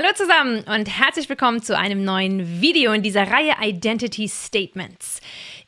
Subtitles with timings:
[0.00, 5.20] Hallo zusammen und herzlich willkommen zu einem neuen Video in dieser Reihe Identity Statements.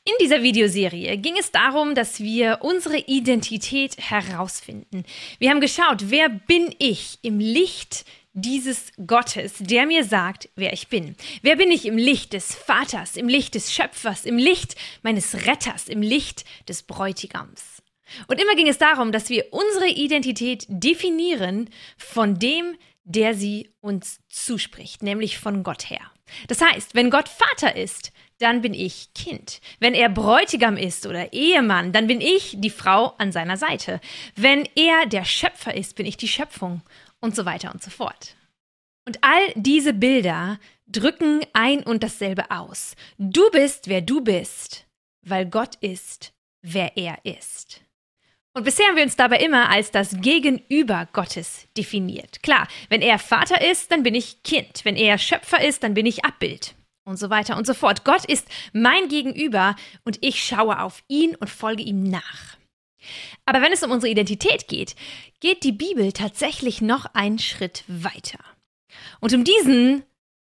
[0.05, 5.03] In dieser Videoserie ging es darum, dass wir unsere Identität herausfinden.
[5.41, 10.87] Wir haben geschaut, wer bin ich im Licht dieses Gottes, der mir sagt, wer ich
[10.87, 11.17] bin.
[11.43, 15.89] Wer bin ich im Licht des Vaters, im Licht des Schöpfers, im Licht meines Retters,
[15.89, 17.80] im Licht des Bräutigams.
[18.27, 24.21] Und immer ging es darum, dass wir unsere Identität definieren von dem, der sie uns
[24.29, 26.01] zuspricht, nämlich von Gott her.
[26.49, 29.61] Das heißt, wenn Gott Vater ist, dann bin ich Kind.
[29.81, 34.01] Wenn er Bräutigam ist oder Ehemann, dann bin ich die Frau an seiner Seite.
[34.37, 36.83] Wenn er der Schöpfer ist, bin ich die Schöpfung
[37.21, 38.37] und so weiter und so fort.
[39.07, 42.95] Und all diese Bilder drücken ein und dasselbe aus.
[43.19, 44.87] Du bist, wer du bist,
[45.23, 47.83] weil Gott ist, wer er ist.
[48.53, 52.43] Und bisher haben wir uns dabei immer als das Gegenüber Gottes definiert.
[52.43, 54.85] Klar, wenn er Vater ist, dann bin ich Kind.
[54.85, 56.75] Wenn er Schöpfer ist, dann bin ich Abbild.
[57.05, 58.05] Und so weiter und so fort.
[58.05, 62.57] Gott ist mein Gegenüber und ich schaue auf ihn und folge ihm nach.
[63.47, 64.95] Aber wenn es um unsere Identität geht,
[65.41, 68.39] geht die Bibel tatsächlich noch einen Schritt weiter.
[69.21, 70.03] Und um diesen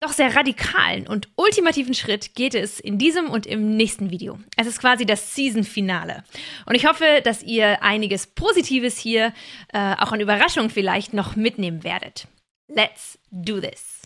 [0.00, 4.38] doch sehr radikalen und ultimativen Schritt geht es in diesem und im nächsten Video.
[4.56, 6.22] Es ist quasi das Season-Finale.
[6.66, 9.32] Und ich hoffe, dass ihr einiges Positives hier,
[9.72, 12.28] äh, auch an Überraschungen vielleicht, noch mitnehmen werdet.
[12.68, 14.02] Let's do this!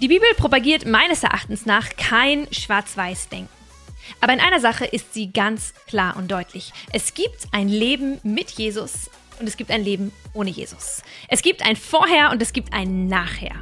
[0.00, 3.57] Die Bibel propagiert meines Erachtens nach kein Schwarz-Weiß-Denken.
[4.20, 6.72] Aber in einer Sache ist sie ganz klar und deutlich.
[6.92, 11.02] Es gibt ein Leben mit Jesus und es gibt ein Leben ohne Jesus.
[11.28, 13.54] Es gibt ein Vorher und es gibt ein Nachher.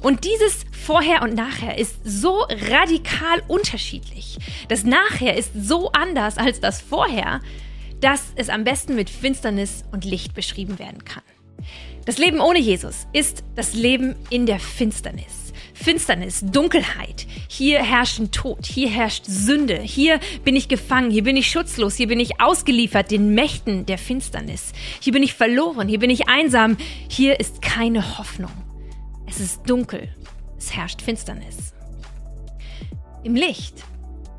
[0.00, 4.38] Und dieses Vorher und Nachher ist so radikal unterschiedlich.
[4.68, 7.40] Das Nachher ist so anders als das Vorher,
[8.00, 11.22] dass es am besten mit Finsternis und Licht beschrieben werden kann.
[12.04, 15.41] Das Leben ohne Jesus ist das Leben in der Finsternis.
[15.82, 17.26] Finsternis, Dunkelheit.
[17.48, 22.06] Hier herrschen Tod, hier herrscht Sünde, hier bin ich gefangen, hier bin ich schutzlos, hier
[22.06, 24.72] bin ich ausgeliefert den Mächten der Finsternis.
[25.00, 26.76] Hier bin ich verloren, hier bin ich einsam,
[27.08, 28.52] hier ist keine Hoffnung.
[29.26, 30.08] Es ist dunkel,
[30.56, 31.74] es herrscht Finsternis.
[33.24, 33.82] Im Licht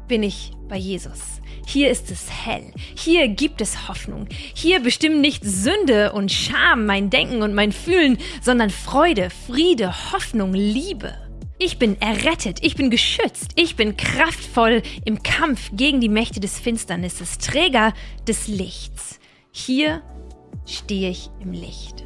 [0.08, 1.42] bin ich bei Jesus.
[1.66, 2.72] Hier ist es hell.
[2.96, 4.28] Hier gibt es Hoffnung.
[4.54, 10.54] Hier bestimmen nicht Sünde und Scham mein Denken und mein Fühlen, sondern Freude, Friede, Hoffnung,
[10.54, 11.23] Liebe.
[11.66, 16.60] Ich bin errettet, ich bin geschützt, ich bin kraftvoll im Kampf gegen die Mächte des
[16.60, 17.94] Finsternisses, Träger
[18.28, 19.18] des Lichts.
[19.50, 20.02] Hier
[20.66, 22.04] stehe ich im Licht.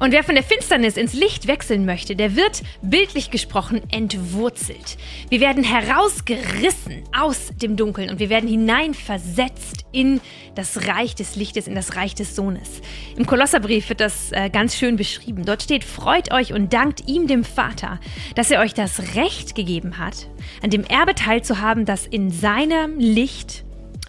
[0.00, 4.96] Und wer von der Finsternis ins Licht wechseln möchte, der wird, bildlich gesprochen, entwurzelt.
[5.28, 10.22] Wir werden herausgerissen aus dem Dunkeln und wir werden hineinversetzt in
[10.54, 12.80] das Reich des Lichtes, in das Reich des Sohnes.
[13.14, 15.44] Im Kolosserbrief wird das äh, ganz schön beschrieben.
[15.44, 18.00] Dort steht, freut euch und dankt ihm, dem Vater,
[18.36, 20.28] dass er euch das Recht gegeben hat,
[20.62, 23.64] an dem Erbe teilzuhaben, das in seinem Licht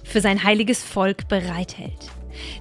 [0.06, 2.12] für sein heiliges Volk bereithält.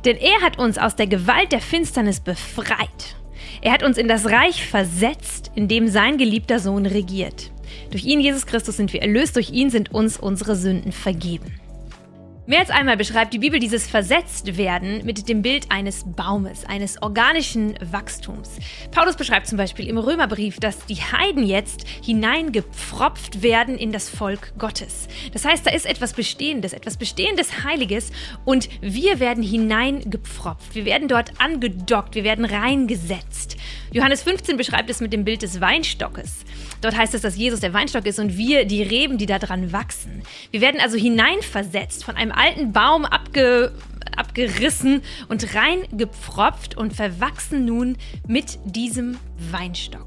[0.04, 3.19] Denn er hat uns aus der Gewalt der Finsternis befreit
[3.62, 7.50] er hat uns in das Reich versetzt, in dem sein geliebter Sohn regiert.
[7.90, 11.60] Durch ihn, Jesus Christus, sind wir erlöst, durch ihn sind uns unsere Sünden vergeben.
[12.50, 17.78] Mehr als einmal beschreibt die Bibel dieses Versetztwerden mit dem Bild eines Baumes, eines organischen
[17.92, 18.58] Wachstums.
[18.90, 24.52] Paulus beschreibt zum Beispiel im Römerbrief, dass die Heiden jetzt hineingepfropft werden in das Volk
[24.58, 25.06] Gottes.
[25.32, 28.10] Das heißt, da ist etwas Bestehendes, etwas Bestehendes Heiliges
[28.44, 30.74] und wir werden hineingepfropft.
[30.74, 33.58] Wir werden dort angedockt, wir werden reingesetzt.
[33.92, 36.44] Johannes 15 beschreibt es mit dem Bild des Weinstockes.
[36.80, 39.72] Dort heißt es, dass Jesus der Weinstock ist und wir die Reben, die da dran
[39.72, 40.22] wachsen.
[40.50, 43.72] Wir werden also hineinversetzt, von einem alten Baum abge,
[44.16, 47.96] abgerissen und reingepfropft und verwachsen nun
[48.26, 49.18] mit diesem
[49.50, 50.06] Weinstock.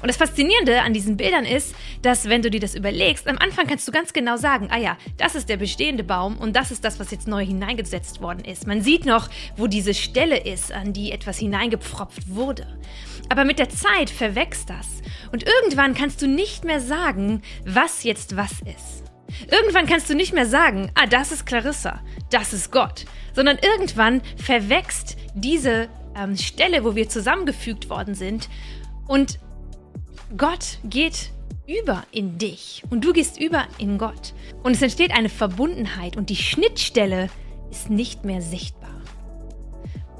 [0.00, 3.66] Und das Faszinierende an diesen Bildern ist, dass wenn du dir das überlegst, am Anfang
[3.66, 6.84] kannst du ganz genau sagen, ah ja, das ist der bestehende Baum und das ist
[6.84, 8.66] das, was jetzt neu hineingesetzt worden ist.
[8.66, 12.66] Man sieht noch, wo diese Stelle ist, an die etwas hineingepfropft wurde.
[13.30, 15.02] Aber mit der Zeit verwächst das.
[15.32, 19.03] Und irgendwann kannst du nicht mehr sagen, was jetzt was ist.
[19.50, 22.00] Irgendwann kannst du nicht mehr sagen, ah, das ist Clarissa,
[22.30, 23.04] das ist Gott,
[23.34, 28.48] sondern irgendwann verwächst diese ähm, Stelle, wo wir zusammengefügt worden sind
[29.06, 29.38] und
[30.36, 31.30] Gott geht
[31.66, 34.34] über in dich und du gehst über in Gott.
[34.62, 37.30] Und es entsteht eine Verbundenheit und die Schnittstelle
[37.70, 38.83] ist nicht mehr sichtbar.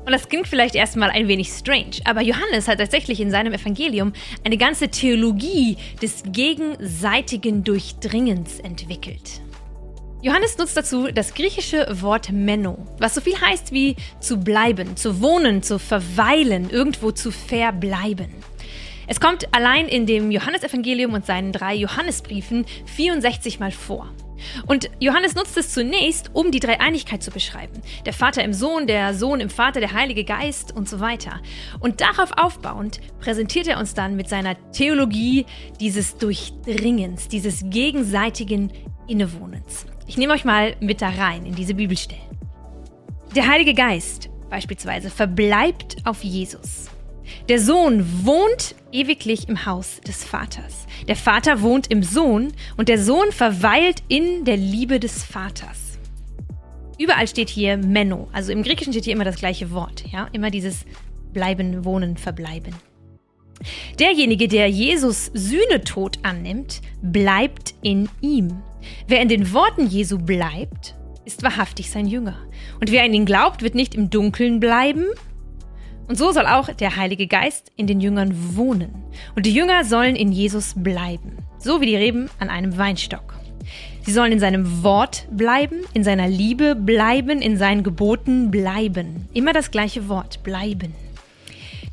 [0.05, 4.13] Und das klingt vielleicht erstmal ein wenig strange, aber Johannes hat tatsächlich in seinem Evangelium
[4.45, 9.41] eine ganze Theologie des gegenseitigen Durchdringens entwickelt.
[10.21, 15.21] Johannes nutzt dazu das griechische Wort Menno, was so viel heißt wie zu bleiben, zu
[15.21, 18.31] wohnen, zu verweilen, irgendwo zu verbleiben.
[19.07, 24.09] Es kommt allein in dem Johannesevangelium und seinen drei Johannesbriefen 64 Mal vor.
[24.67, 27.81] Und Johannes nutzt es zunächst, um die Dreieinigkeit zu beschreiben.
[28.07, 31.41] Der Vater im Sohn, der Sohn im Vater, der Heilige Geist und so weiter.
[31.81, 35.47] Und darauf aufbauend präsentiert er uns dann mit seiner Theologie
[35.81, 38.73] dieses Durchdringens, dieses gegenseitigen
[39.07, 39.87] Innewohnens.
[40.07, 42.23] Ich nehme euch mal mit da rein in diese Bibelstellen.
[43.35, 46.94] Der Heilige Geist beispielsweise verbleibt auf Jesus.
[47.49, 50.87] Der Sohn wohnt ewiglich im Haus des Vaters.
[51.09, 55.99] Der Vater wohnt im Sohn und der Sohn verweilt in der Liebe des Vaters.
[56.99, 60.51] Überall steht hier Menno, also im Griechischen steht hier immer das gleiche Wort, ja, immer
[60.51, 60.85] dieses
[61.33, 62.75] bleiben, wohnen, verbleiben.
[63.99, 68.63] Derjenige, der Jesus Sühnetod annimmt, bleibt in ihm.
[69.07, 70.95] Wer in den Worten Jesu bleibt,
[71.25, 72.37] ist wahrhaftig sein Jünger.
[72.81, 75.07] Und wer an ihn glaubt, wird nicht im Dunkeln bleiben,
[76.07, 79.05] und so soll auch der Heilige Geist in den Jüngern wohnen.
[79.35, 83.35] Und die Jünger sollen in Jesus bleiben, so wie die Reben an einem Weinstock.
[84.03, 89.29] Sie sollen in seinem Wort bleiben, in seiner Liebe bleiben, in seinen Geboten bleiben.
[89.33, 90.95] Immer das gleiche Wort, bleiben.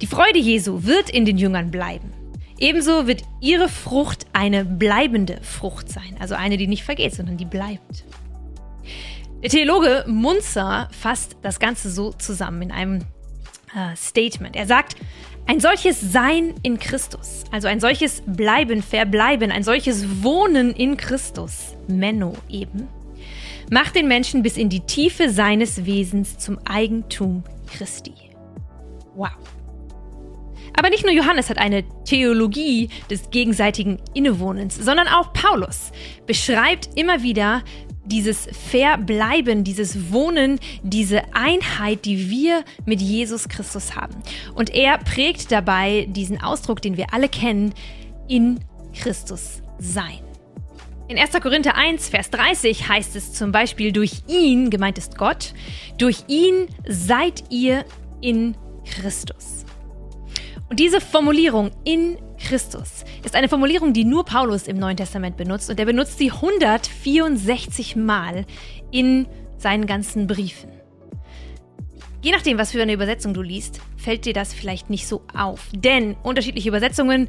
[0.01, 2.11] Die Freude Jesu wird in den Jüngern bleiben.
[2.57, 7.45] Ebenso wird ihre Frucht eine bleibende Frucht sein, also eine, die nicht vergeht, sondern die
[7.45, 8.03] bleibt.
[9.41, 12.99] Der Theologe Munzer fasst das Ganze so zusammen in einem
[13.75, 14.55] äh, Statement.
[14.55, 14.95] Er sagt,
[15.47, 21.75] ein solches Sein in Christus, also ein solches Bleiben, Verbleiben, ein solches Wohnen in Christus,
[21.87, 22.87] Menno eben,
[23.69, 28.13] macht den Menschen bis in die Tiefe seines Wesens zum Eigentum Christi.
[29.15, 29.31] Wow.
[30.77, 35.91] Aber nicht nur Johannes hat eine Theologie des gegenseitigen Innewohnens, sondern auch Paulus
[36.25, 37.63] beschreibt immer wieder
[38.11, 44.15] dieses Verbleiben, dieses Wohnen, diese Einheit, die wir mit Jesus Christus haben.
[44.53, 47.73] Und er prägt dabei diesen Ausdruck, den wir alle kennen,
[48.27, 48.59] in
[48.93, 50.19] Christus sein.
[51.07, 51.31] In 1.
[51.41, 55.53] Korinther 1, Vers 30 heißt es zum Beispiel, durch ihn, gemeint ist Gott,
[55.97, 57.85] durch ihn seid ihr
[58.21, 58.55] in
[58.85, 59.65] Christus.
[60.69, 62.17] Und diese Formulierung in
[62.47, 66.31] Christus ist eine Formulierung, die nur Paulus im Neuen Testament benutzt und er benutzt sie
[66.31, 68.45] 164 Mal
[68.91, 69.27] in
[69.57, 70.69] seinen ganzen Briefen.
[72.21, 75.69] Je nachdem, was für eine Übersetzung du liest, fällt dir das vielleicht nicht so auf.
[75.73, 77.27] Denn unterschiedliche Übersetzungen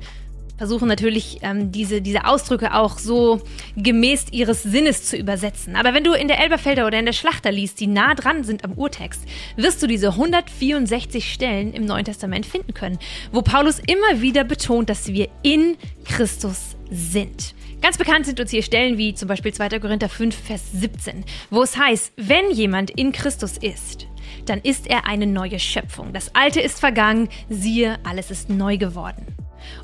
[0.62, 3.42] versuchen natürlich ähm, diese, diese Ausdrücke auch so
[3.76, 5.74] gemäß ihres Sinnes zu übersetzen.
[5.74, 8.62] Aber wenn du in der Elberfelder oder in der Schlachter liest, die nah dran sind
[8.62, 9.24] am Urtext,
[9.56, 13.00] wirst du diese 164 Stellen im Neuen Testament finden können,
[13.32, 17.56] wo Paulus immer wieder betont, dass wir in Christus sind.
[17.80, 19.80] Ganz bekannt sind uns hier Stellen wie zum Beispiel 2.
[19.80, 24.06] Korinther 5, Vers 17, wo es heißt, wenn jemand in Christus ist,
[24.46, 26.12] dann ist er eine neue Schöpfung.
[26.12, 29.26] Das Alte ist vergangen, siehe, alles ist neu geworden.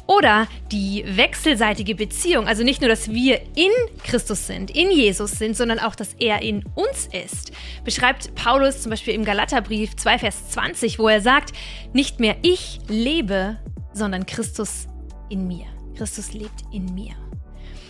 [0.06, 3.70] Oder die wechselseitige Beziehung, also nicht nur, dass wir in
[4.04, 7.52] Christus sind, in Jesus sind, sondern auch, dass er in uns ist,
[7.84, 11.52] beschreibt Paulus zum Beispiel im Galaterbrief 2, Vers 20, wo er sagt,
[11.92, 13.58] nicht mehr ich lebe,
[13.92, 14.88] sondern Christus
[15.28, 15.66] in mir.
[15.96, 17.14] Christus lebt in mir.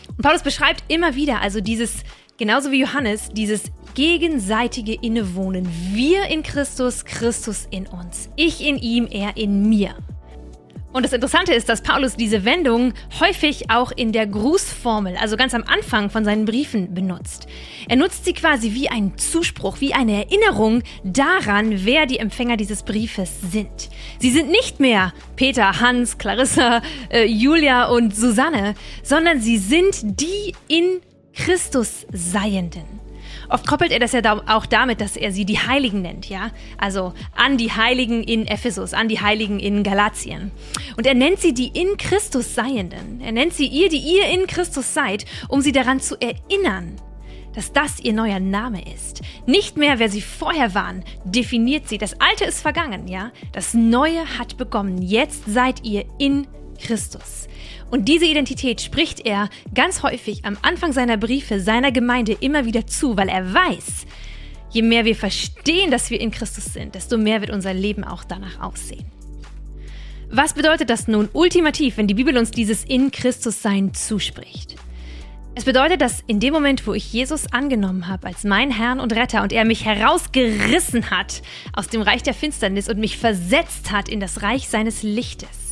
[0.08, 2.02] Und Paulus beschreibt immer wieder also dieses,
[2.38, 3.64] genauso wie Johannes, dieses
[3.94, 5.68] gegenseitige Innewohnen.
[5.92, 8.30] Wir in Christus, Christus in uns.
[8.36, 9.94] Ich in ihm, er in mir.
[10.90, 15.52] Und das Interessante ist, dass Paulus diese Wendung häufig auch in der Grußformel, also ganz
[15.52, 17.46] am Anfang von seinen Briefen, benutzt.
[17.88, 22.84] Er nutzt sie quasi wie einen Zuspruch, wie eine Erinnerung daran, wer die Empfänger dieses
[22.84, 23.90] Briefes sind.
[24.18, 26.80] Sie sind nicht mehr Peter, Hans, Clarissa,
[27.10, 31.00] äh, Julia und Susanne, sondern sie sind die in
[31.34, 33.07] Christus Seienden.
[33.48, 36.50] Oft koppelt er das ja auch damit, dass er sie die Heiligen nennt, ja?
[36.76, 40.50] Also an die Heiligen in Ephesus, an die Heiligen in Galatien.
[40.96, 43.20] Und er nennt sie die in Christus Seienden.
[43.20, 46.96] Er nennt sie ihr, die ihr in Christus seid, um sie daran zu erinnern,
[47.54, 49.22] dass das ihr neuer Name ist.
[49.46, 51.98] Nicht mehr, wer sie vorher waren, definiert sie.
[51.98, 53.32] Das Alte ist vergangen, ja?
[53.52, 55.00] Das Neue hat begonnen.
[55.00, 56.46] Jetzt seid ihr in
[56.78, 57.48] Christus.
[57.90, 62.86] Und diese Identität spricht er ganz häufig am Anfang seiner Briefe seiner Gemeinde immer wieder
[62.86, 64.06] zu, weil er weiß,
[64.70, 68.24] je mehr wir verstehen, dass wir in Christus sind, desto mehr wird unser Leben auch
[68.24, 69.06] danach aussehen.
[70.30, 74.76] Was bedeutet das nun ultimativ, wenn die Bibel uns dieses in Christus Sein zuspricht?
[75.54, 79.12] Es bedeutet, dass in dem Moment, wo ich Jesus angenommen habe als mein Herrn und
[79.12, 81.42] Retter und er mich herausgerissen hat
[81.72, 85.67] aus dem Reich der Finsternis und mich versetzt hat in das Reich seines Lichtes,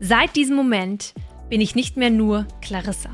[0.00, 1.14] Seit diesem Moment
[1.48, 3.10] bin ich nicht mehr nur Clarissa.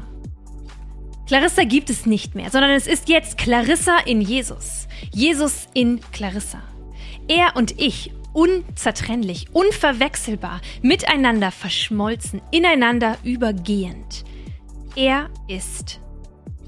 [1.26, 4.88] Clarissa gibt es nicht mehr, sondern es ist jetzt Clarissa in Jesus.
[5.12, 6.62] Jesus in Clarissa.
[7.28, 14.24] Er und ich unzertrennlich, unverwechselbar, miteinander verschmolzen, ineinander übergehend.
[14.96, 16.00] Er ist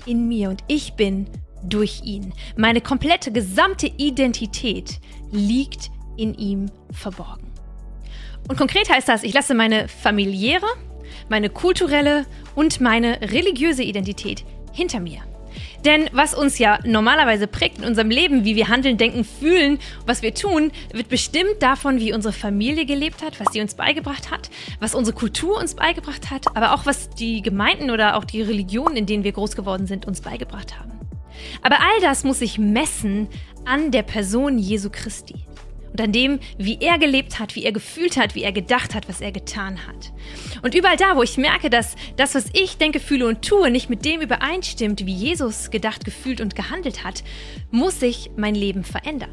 [0.06, 1.28] in mir und ich bin
[1.64, 2.32] durch ihn.
[2.56, 5.00] Meine komplette gesamte Identität
[5.30, 7.51] liegt in ihm verborgen.
[8.48, 10.66] Und konkret heißt das, ich lasse meine familiäre,
[11.28, 15.20] meine kulturelle und meine religiöse Identität hinter mir.
[15.84, 20.22] Denn was uns ja normalerweise prägt in unserem Leben, wie wir handeln, denken, fühlen, was
[20.22, 24.50] wir tun, wird bestimmt davon, wie unsere Familie gelebt hat, was sie uns beigebracht hat,
[24.80, 28.96] was unsere Kultur uns beigebracht hat, aber auch was die Gemeinden oder auch die Religionen,
[28.96, 30.92] in denen wir groß geworden sind, uns beigebracht haben.
[31.62, 33.28] Aber all das muss sich messen
[33.64, 35.34] an der Person Jesu Christi
[35.92, 39.08] und an dem, wie er gelebt hat, wie er gefühlt hat, wie er gedacht hat,
[39.08, 40.12] was er getan hat.
[40.62, 43.90] Und überall da, wo ich merke, dass das, was ich denke, fühle und tue, nicht
[43.90, 47.22] mit dem übereinstimmt, wie Jesus gedacht, gefühlt und gehandelt hat,
[47.70, 49.30] muss sich mein Leben verändern.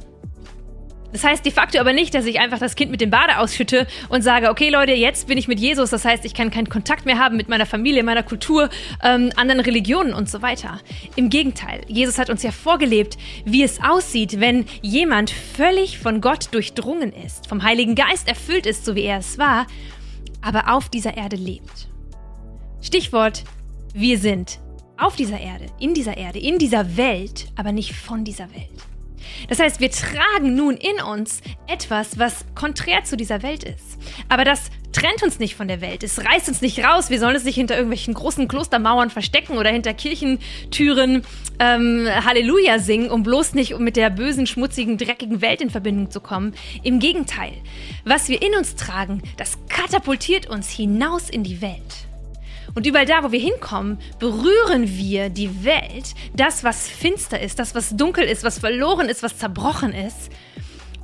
[1.11, 3.87] Das heißt de facto aber nicht, dass ich einfach das Kind mit dem Bade ausschütte
[4.09, 5.89] und sage, okay Leute, jetzt bin ich mit Jesus.
[5.89, 8.69] Das heißt, ich kann keinen Kontakt mehr haben mit meiner Familie, meiner Kultur,
[9.03, 10.79] ähm, anderen Religionen und so weiter.
[11.15, 16.53] Im Gegenteil, Jesus hat uns ja vorgelebt, wie es aussieht, wenn jemand völlig von Gott
[16.53, 19.65] durchdrungen ist, vom Heiligen Geist erfüllt ist, so wie er es war,
[20.41, 21.87] aber auf dieser Erde lebt.
[22.81, 23.43] Stichwort,
[23.93, 24.59] wir sind
[24.97, 28.69] auf dieser Erde, in dieser Erde, in dieser Welt, aber nicht von dieser Welt.
[29.47, 33.97] Das heißt, wir tragen nun in uns etwas, was konträr zu dieser Welt ist.
[34.27, 36.03] Aber das trennt uns nicht von der Welt.
[36.03, 37.09] Es reißt uns nicht raus.
[37.09, 41.23] Wir sollen es nicht hinter irgendwelchen großen Klostermauern verstecken oder hinter Kirchentüren
[41.59, 46.21] ähm, Halleluja singen, um bloß nicht mit der bösen, schmutzigen, dreckigen Welt in Verbindung zu
[46.21, 46.53] kommen.
[46.83, 47.53] Im Gegenteil,
[48.03, 52.08] was wir in uns tragen, das katapultiert uns hinaus in die Welt.
[52.75, 57.75] Und überall da, wo wir hinkommen, berühren wir die Welt, das, was finster ist, das,
[57.75, 60.31] was dunkel ist, was verloren ist, was zerbrochen ist.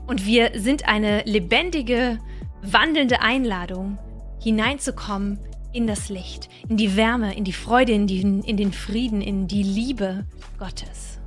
[0.07, 2.19] Und wir sind eine lebendige,
[2.61, 3.97] wandelnde Einladung,
[4.41, 5.39] hineinzukommen
[5.73, 9.47] in das Licht, in die Wärme, in die Freude, in, die, in den Frieden, in
[9.47, 10.25] die Liebe
[10.57, 11.19] Gottes.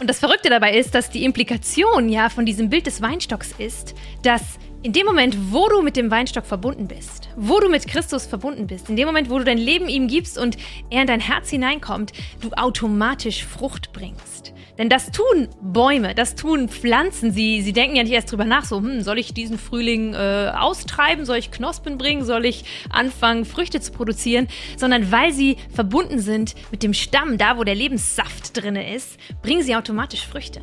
[0.00, 3.94] Und das Verrückte dabei ist, dass die Implikation ja von diesem Bild des Weinstocks ist,
[4.22, 8.26] dass in dem Moment, wo du mit dem Weinstock verbunden bist, wo du mit Christus
[8.26, 10.56] verbunden bist, in dem Moment, wo du dein Leben ihm gibst und
[10.90, 14.52] er in dein Herz hineinkommt, du automatisch Frucht bringst.
[14.78, 17.30] Denn das tun Bäume, das tun Pflanzen.
[17.30, 20.50] Sie, sie denken ja nicht erst drüber nach, so, hm, soll ich diesen Frühling äh,
[20.56, 26.18] austreiben, soll ich Knospen bringen, soll ich anfangen, Früchte zu produzieren, sondern weil sie verbunden
[26.18, 30.60] sind mit dem Stamm, da wo der Lebenssaft drin ist, bringen sie automatisch Früchte.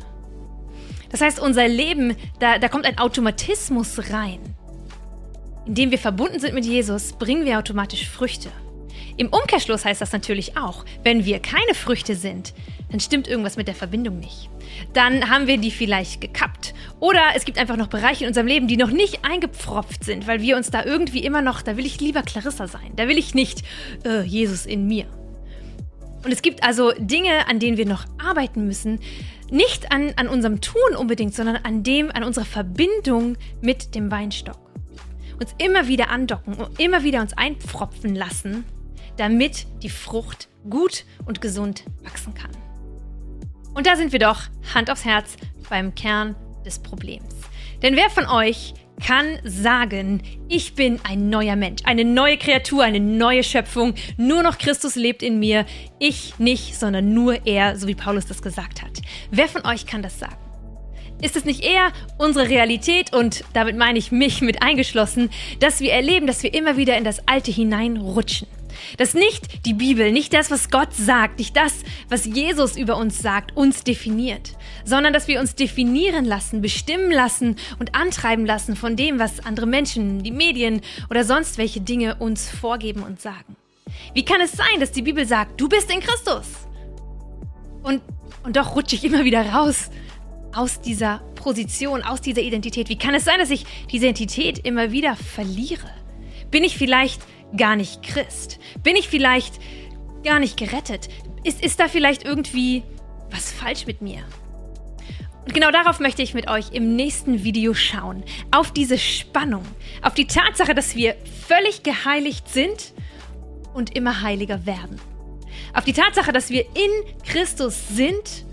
[1.10, 4.38] Das heißt, unser Leben, da, da kommt ein Automatismus rein.
[5.66, 8.50] Indem wir verbunden sind mit Jesus, bringen wir automatisch Früchte.
[9.16, 12.54] Im Umkehrschluss heißt das natürlich auch, wenn wir keine Früchte sind,
[12.90, 14.48] dann stimmt irgendwas mit der Verbindung nicht.
[14.94, 16.74] Dann haben wir die vielleicht gekappt.
[17.00, 20.40] Oder es gibt einfach noch Bereiche in unserem Leben, die noch nicht eingepfropft sind, weil
[20.40, 22.92] wir uns da irgendwie immer noch, da will ich lieber Clarissa sein.
[22.96, 23.62] Da will ich nicht
[24.04, 25.06] äh, Jesus in mir.
[26.24, 29.00] Und es gibt also Dinge, an denen wir noch arbeiten müssen.
[29.50, 34.58] Nicht an, an unserem Tun unbedingt, sondern an dem, an unserer Verbindung mit dem Weinstock.
[35.40, 38.64] Uns immer wieder andocken und immer wieder uns einpfropfen lassen,
[39.16, 42.50] damit die Frucht gut und gesund wachsen kann.
[43.74, 44.42] Und da sind wir doch,
[44.74, 45.36] Hand aufs Herz,
[45.68, 47.34] beim Kern des Problems.
[47.82, 53.00] Denn wer von euch kann sagen, ich bin ein neuer Mensch, eine neue Kreatur, eine
[53.00, 53.94] neue Schöpfung.
[54.16, 55.66] Nur noch Christus lebt in mir.
[55.98, 59.00] Ich nicht, sondern nur er, so wie Paulus das gesagt hat.
[59.30, 60.36] Wer von euch kann das sagen?
[61.22, 65.92] Ist es nicht eher unsere Realität und damit meine ich mich mit eingeschlossen, dass wir
[65.92, 68.48] erleben, dass wir immer wieder in das Alte hineinrutschen?
[68.96, 71.74] Dass nicht die Bibel, nicht das, was Gott sagt, nicht das,
[72.08, 77.56] was Jesus über uns sagt, uns definiert, sondern dass wir uns definieren lassen, bestimmen lassen
[77.78, 82.48] und antreiben lassen von dem, was andere Menschen, die Medien oder sonst welche Dinge uns
[82.48, 83.56] vorgeben und sagen.
[84.14, 86.46] Wie kann es sein, dass die Bibel sagt, du bist in Christus?
[87.82, 88.02] Und,
[88.42, 89.90] und doch rutsche ich immer wieder raus
[90.52, 92.88] aus dieser Position, aus dieser Identität.
[92.88, 95.88] Wie kann es sein, dass ich diese Identität immer wieder verliere?
[96.50, 97.22] Bin ich vielleicht
[97.56, 98.58] gar nicht Christ?
[98.82, 99.54] Bin ich vielleicht
[100.24, 101.08] gar nicht gerettet?
[101.44, 102.82] Ist, ist da vielleicht irgendwie
[103.30, 104.22] was falsch mit mir?
[105.44, 108.22] Und genau darauf möchte ich mit euch im nächsten Video schauen.
[108.50, 109.64] Auf diese Spannung,
[110.02, 111.16] auf die Tatsache, dass wir
[111.46, 112.92] völlig geheiligt sind
[113.72, 115.00] und immer heiliger werden.
[115.72, 118.44] Auf die Tatsache, dass wir in Christus sind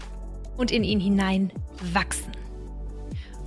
[0.56, 1.52] und in ihn hinein
[1.94, 2.32] wachsen.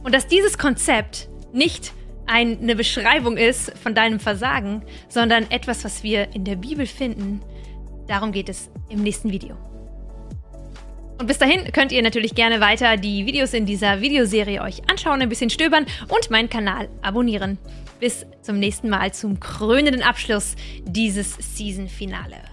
[0.02, 1.92] Und dass dieses Konzept nicht
[2.30, 7.40] eine Beschreibung ist von deinem Versagen, sondern etwas, was wir in der Bibel finden,
[8.10, 9.54] Darum geht es im nächsten Video.
[11.20, 15.22] Und bis dahin könnt ihr natürlich gerne weiter die Videos in dieser Videoserie euch anschauen,
[15.22, 17.56] ein bisschen stöbern und meinen Kanal abonnieren.
[18.00, 22.49] Bis zum nächsten Mal zum krönenden Abschluss dieses Season-Finale.